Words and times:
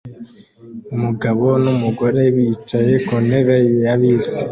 Umugabo 0.95 1.45
n'umugore 1.63 2.21
bicaye 2.35 2.93
ku 3.05 3.13
ntebe 3.25 3.55
ya 3.83 3.93
bisi 3.99 4.41